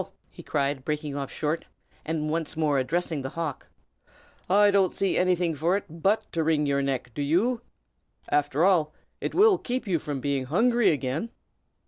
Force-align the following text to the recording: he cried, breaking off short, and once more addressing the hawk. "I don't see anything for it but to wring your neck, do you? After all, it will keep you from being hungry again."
he 0.31 0.41
cried, 0.41 0.83
breaking 0.83 1.15
off 1.15 1.29
short, 1.31 1.65
and 2.03 2.27
once 2.31 2.57
more 2.57 2.79
addressing 2.79 3.21
the 3.21 3.29
hawk. 3.37 3.67
"I 4.49 4.71
don't 4.71 4.93
see 4.93 5.15
anything 5.15 5.53
for 5.53 5.77
it 5.77 5.83
but 5.87 6.23
to 6.31 6.43
wring 6.43 6.65
your 6.65 6.81
neck, 6.81 7.11
do 7.13 7.21
you? 7.21 7.61
After 8.29 8.65
all, 8.65 8.95
it 9.19 9.35
will 9.35 9.59
keep 9.59 9.85
you 9.85 9.99
from 9.99 10.19
being 10.19 10.45
hungry 10.45 10.89
again." 10.89 11.29